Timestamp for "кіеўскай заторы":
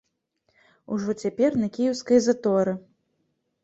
1.79-2.79